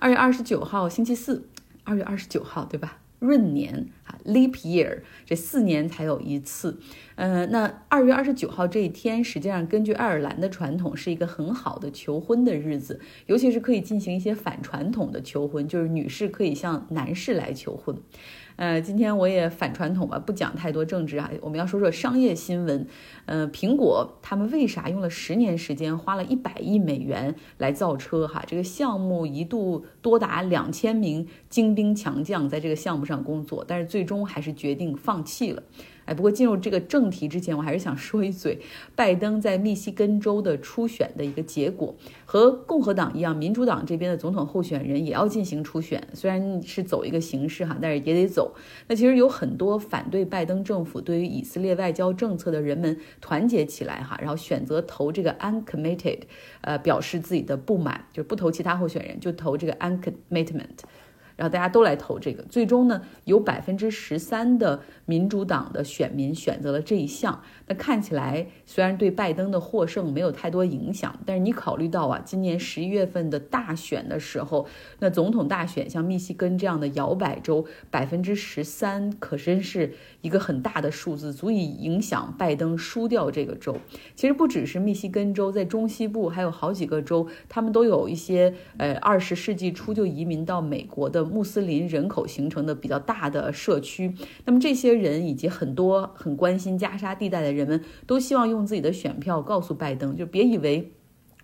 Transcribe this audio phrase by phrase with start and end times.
[0.00, 1.48] 二月二十九号星期四，
[1.82, 2.98] 二月二十九号对吧？
[3.20, 6.78] 闰年啊，leap year，这四年才有一次。
[7.16, 17.96] 呃，那二月二十九号这一天，实际上根据爱尔兰的传统，是一个很好的求婚的日子，尤其是可以进行一些反传统的求婚，就是女士可以向男士来求婚。
[18.54, 22.86] 呃，今天我也反传统吧，不讲太多政治啊，我们要说说商业新闻。
[23.26, 28.26] 呃，苹果他们为啥用了十年时间，花了一百亿美元来造车？
[28.26, 35.62] 哈，这个项目一度多达两千名精兵强将在这个项目上工作，但是最终还是决定放弃了。
[36.04, 38.58] 哎，不过进入这个正题之前，我还是想说一嘴，
[38.96, 41.94] 拜登在密西根州的初选的一个结果，
[42.24, 48.54] 和共和党一样，民主党这边的总统候选人也要进行初选，虽然是走一个形式哈，但是也得走。
[48.86, 56.20] 那其实有很多反对拜登政府对于以色列外交政策的人们团结起来哈，然后选择投这个 uncommitted，
[56.62, 60.78] 呃，表示自己的不满，就不投其他候选人，就投这个 uncommitment。
[61.38, 67.40] 然后大家都来投这个，最终呢，有百分之十三的民主党的选民选择了这一项。
[67.68, 74.66] 那看起来虽然对拜登的获胜没有太多影响，但是你考虑到啊，今年十一月份的大选的时候，
[74.98, 83.76] 那总统大选像密西根这样的摇摆州，百分之十三可真是一个很大的数字，足以影响拜登输掉这个州。
[84.16, 91.27] 其实不只是密西根州，在中西部还有好几个州，他们都有一些呃二十世纪初就移民到美国的。
[91.28, 94.12] 穆斯林人口形成的比较大的社区，
[94.44, 100.92] 那么这些人以及很多很关心加沙地带的人们，都希望用自己的选票告诉拜登，就别以为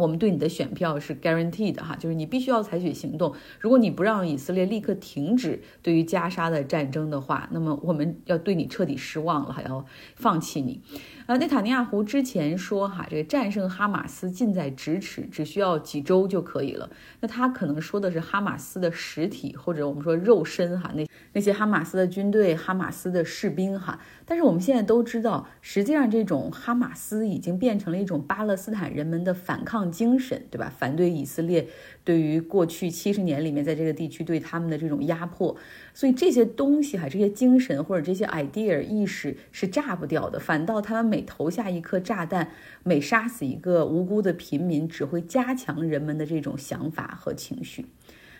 [0.00, 3.34] 我们对你的选票是 guaranteed 哈，就是你必须要采取行动。
[3.60, 9.84] 如果你不让以色列立刻停止对于加沙的战争的话，那么我们要对你彻底失望了，还要
[10.16, 10.80] 放弃你。
[11.26, 16.90] 呃，内塔尼亚胡之前说哈，这个战胜哈马斯近在咫尺，只需要几周就可以了。
[17.20, 24.00] 那他可能说的是哈马斯的实体，或者我们说肉身哈，那那些哈马斯的军队、哈马斯的士兵哈。
[24.24, 30.72] 但是我们现在都知道，实际上这种哈马斯已经变成了一种巴勒斯坦人们的反抗精神，对吧？
[30.78, 31.66] 反对以色列。
[32.02, 35.56] 对于过去七十年里面，在这个地区对他们的这种压迫，
[35.92, 40.40] 所以这些东西哈，这些精神或者这些 idea 意识是炸不掉的。
[40.40, 42.50] 反倒他们每投下一颗炸弹，
[42.82, 47.86] 每杀死一个无辜的平民，只会加强人们的这种想法和情绪。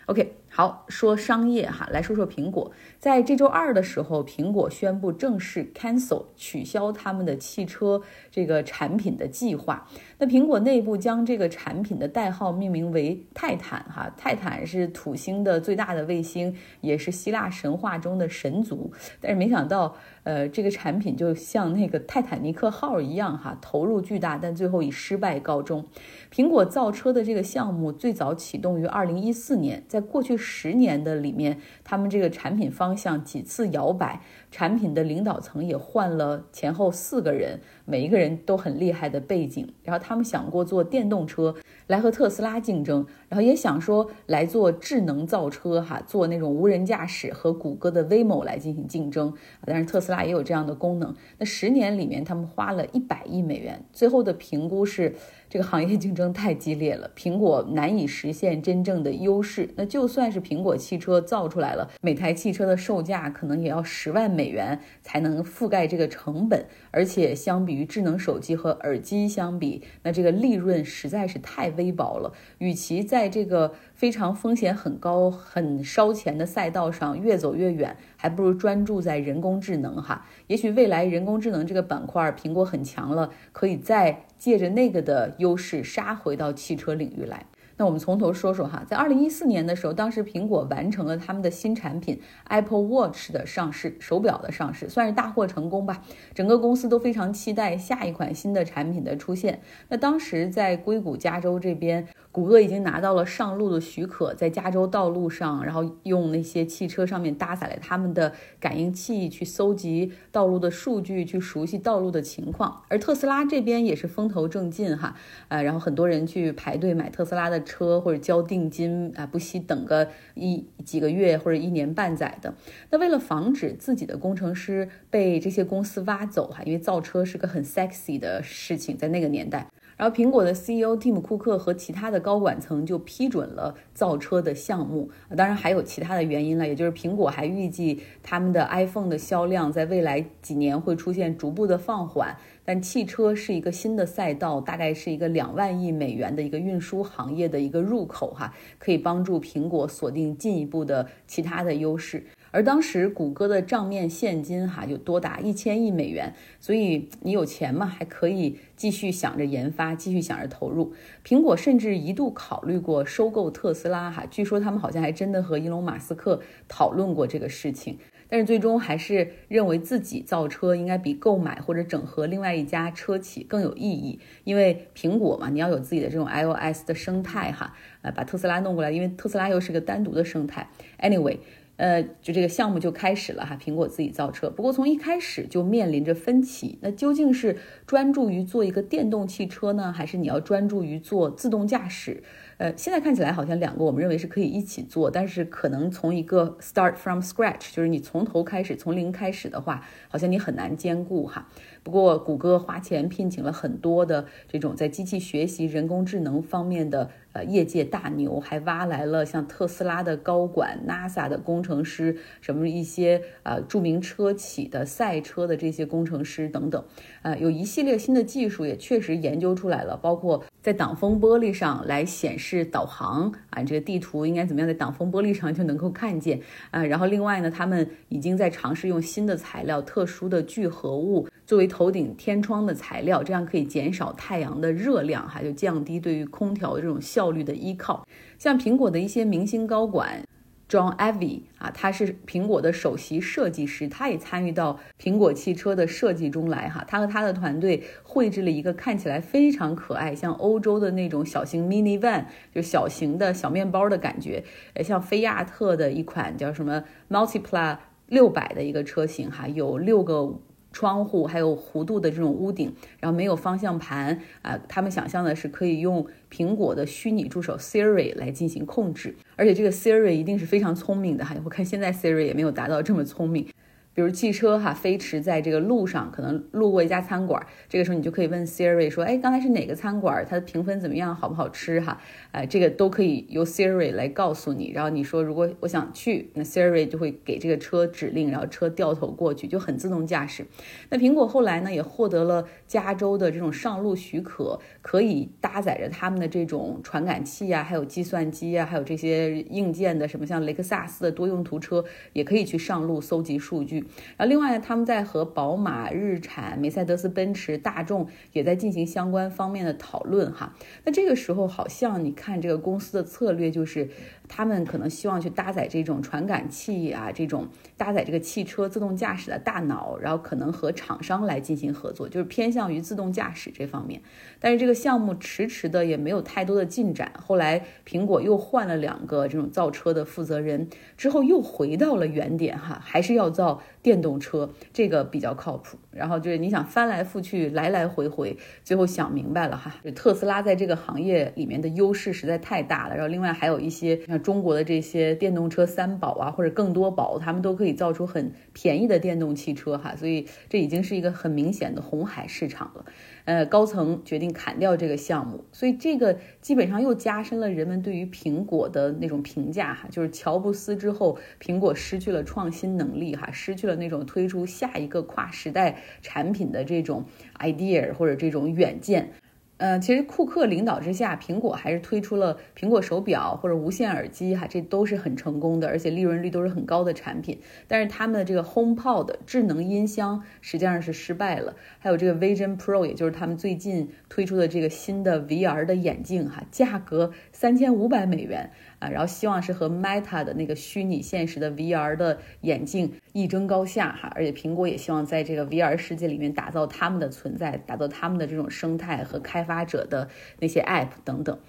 [0.07, 2.69] OK，好说商业哈，来说说苹果。
[2.99, 9.87] 在这周二的时候，苹果宣布正式 cancel 取消他们的汽车这个产品的计划。
[10.17, 18.91] 那苹果内部将这个产品的代号命名为泰坦哈，泰坦是土星的最大的卫星，也是希腊神话中的神族。
[19.21, 25.85] 但是没想到，呃，这个产品就像那个泰坦尼克号一样哈，投入巨大，但最后以失败告终。
[26.29, 34.19] 苹果造车的这个项目最早启动于二零一四年，在过去十年的里面，他们这个产品方向几次摇摆，
[34.51, 39.67] 产品的领导层也换了前后四个人，每一个人都很厉害的背景。
[39.83, 41.55] 然后他们想过做电动车
[41.87, 49.33] 来和特斯拉竞争，然后也想说来做智能造车哈，做那种无人驾驶和谷歌的 Waymo 来进行竞争。
[49.65, 51.15] 但是特斯拉也有这样的功能。
[51.37, 55.15] 那十年里面，他们花了一百亿美元，最后的评估是。
[55.51, 59.69] 这个行业竞争太激烈了，苹果难以实现真正的优势。
[59.75, 66.65] 那就算是苹果汽车造出来了，每台汽车的售价可能也要十万美美元才能覆盖这个成本。
[66.89, 72.33] 而且相比于智能手机和耳机相比，那这个利润实在是太微薄了。
[72.57, 80.25] 与其在这个非常风险很高、很烧钱的赛道上越走越远，还不如专注在人工智能哈。
[80.47, 87.45] 也许未来人工智能这个板块，苹果很强了，可以再借着那个的优势杀回到汽车领域来。
[87.81, 96.03] 那我们从头说说哈，在二零一四年的时候，当时苹果完成了他们的新产品 Apple Watch 的上市，手表的上市，算是大获成功吧。
[96.35, 99.61] 整个公司都非常期待下一款新的产品的出现。
[99.89, 102.07] 那当时在硅谷加州这边。
[102.33, 112.83] 谷歌已经拿到了上路的许可，在加州道路上，然后用那些汽车上面搭载了他们的感应器去搜集道路的数据，去熟悉道路的情况。
[112.87, 115.13] 而特斯拉这边也是风头正劲哈，
[115.49, 122.53] 呃，然后很多人去排队买特斯拉的车或者交定金啊，不惜等个一几个月或者一年半载的。
[122.89, 129.65] 那为了防止自己的工程师被这些公司挖走哈，因为造车是个很 sexy 的事情，在那个年代。
[130.01, 135.07] 然后苹果的 CEO 蒂姆·库克和其他的高管层就批准了造车的项目。
[135.37, 142.35] 当然还有其他的原因了，也就是苹果还预计他们的 iPhone 的销量在未来几年会出现逐步的放缓。
[142.65, 152.25] 但汽车是一个新的赛道，大概是一个两万亿美元的一个运输行业的一个入口哈，可以帮助苹果锁定进一步的其他的优势。
[152.51, 160.93] 而当时谷歌的账面现金哈就多达一千亿美元，所以你有钱嘛，还可以继续想着研发，继续想着投入。
[161.25, 167.97] 苹果甚至一度考虑过收购特斯拉哈，据说他们好像还真的和伊隆马斯克讨论过这个事情。
[168.29, 180.69] 但是最终还是认为自己造车应该比购买或者整合另外一家车企更有意义，因为苹果嘛，你要有自己的这种 iOS 的生态哈，呃，把特斯拉弄过来，因为特斯拉又是个单独的生态。
[180.99, 181.39] Anyway。
[181.81, 184.51] 呃，就这个项目就开始了哈，苹果自己造车。
[184.51, 187.57] 不过从一开始就面临着分歧，那究竟是
[187.87, 192.21] 专注于做一个电动汽车呢，还是你要专注于做自动驾驶？
[192.59, 201.47] 呃，现在看起来好像两个我们认为是可以一起做，但是可能从一个 start from scratch，就是你从头开始，从零开始的话，好像你很难兼顾哈。
[201.81, 207.09] 不过谷歌花钱聘请了很多的这种在机器学习、人工智能方面的。
[207.33, 216.83] 呃，业界大牛还挖来了像特斯拉的高管、NASA 的工程师，什么一些呃著名车企的赛车的这些工程师等等，
[217.21, 226.41] 呃，有一系列新的技术也确实研究出来了，包括在挡风玻璃上来显示导航啊，这个地图应该怎么样，在挡风玻璃上就能够看见
[226.71, 226.83] 啊。
[226.83, 237.29] 然后另外呢，他们已经在尝试用新的材料，特殊的聚合物作为头顶天窗的材料，这样可以减少太阳的热量，哈，就降低对于空调这种效。
[237.31, 238.07] 率的依靠，
[238.39, 240.23] 像苹果的一些明星高管
[240.69, 246.85] ，John Ivy 啊，他是苹果的首席设计师，他也参与到苹果汽车的设计中来哈。
[246.87, 254.45] 他和他的团队绘制了一个看起来非常可爱，像欧洲的那种小型 minivan，就小型的小面包的感觉，
[254.75, 260.39] 呃，像菲亚特的一款叫什么 Multipla 六百的一个车型哈，有六个。
[260.71, 264.57] 窗户还有弧度的这种屋顶，然后没有方向盘啊。
[264.67, 271.35] 他们想象的是可以用苹果的虚拟助手 Siri 来进行控制，而且这个 Siri 一定是非常聪明的哈。
[271.43, 273.47] 我看现在 Siri 也没有达到这么聪明。
[273.93, 280.25] 比如汽车哈飞驰在这个路上，可能路过一家餐馆，这个时候你就可以问 Siri 说：“哎，刚才是哪个餐馆？
[280.29, 281.13] 它的评分怎么样？
[281.13, 281.99] 好不好吃？”哈，
[282.31, 284.71] 哎，这个都可以由 Siri 来告诉你。
[284.71, 290.45] 然后你说如果我想去，那 Siri 就会给这个车指令，然后车掉头过去，就很自动驾驶。
[290.89, 301.83] 那苹果后来呢也获得了加州的这种上路许可，可以搭载着他们的这种传感器啊，还有计算机啊，还有这些硬件的什么像雷克萨斯的多用途车
[302.13, 303.80] 也可以去上路搜集数据。
[304.17, 310.55] 然后另外呢，他们在和宝马、日产、梅赛德斯奔驰、大众也在进行相关方面的讨论哈。
[310.85, 313.89] 那这个时候好像你看这个公司的策略就是。
[314.33, 324.01] 他们可能希望去搭载这种传感器啊，这种搭载这个汽车自动驾驶的大脑，然后可能和厂商来进行合作，就是偏向于自动驾驶这方面。
[324.39, 327.11] 但是这个项目迟迟的也没有太多的进展。
[327.21, 335.77] 后来苹果又换了两个这种造车的负责人，之后又回到了原点哈，还是要造电动车，这个比较靠谱。
[335.91, 342.95] 然后就是你想翻来覆去，来来回回，最后想明白了哈，就特斯拉在这个行业里面的优势实在太大了。
[342.95, 344.21] 然后另外还有一些像。
[344.21, 352.85] 中国的这些电动车三宝啊，或者更多宝，他们都可以造出很便宜的电动汽车哈，所以这已经是一个很明显的红海市场了。
[353.25, 367.05] 呃，高层决定砍掉这个项目，所以这个基本上又加深了人们对于苹果的那种评价哈，就是乔布斯之后，苹果失去了创新能力哈，失去了那种推出下一个跨时代产品的这种
[367.39, 369.11] idea 或者这种远见。
[369.57, 377.39] 呃，其实库克领导之下，苹果还是推出了苹果手表或者无线耳机，哈，这都是很成功的，而且利润率都是很高的产品。
[377.67, 381.55] 但是他们的这个 HomePod 智能音箱实际上是失败了。
[381.77, 388.49] 还有这个 Vision Pro，也就是他们最近推出的这个新的 VR 的眼镜，哈，价格三千五百美元。
[388.81, 400.09] 啊，然后希望是和 Meta 的那个虚拟现实的 VR 的眼镜一争高下哈，而且苹果也希望在这个 VR 世界里面打造他们的存在，打造他们的这种生态和开发者的
[400.39, 401.39] 那些 App 等等。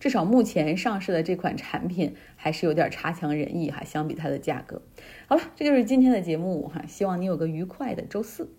[0.00, 4.82] 至少目前上市的这款产品还是有点差强人意哈，相比它的价格。
[5.28, 8.50] 好了，这就是今天的节目哈，希望你有个愉快的周四。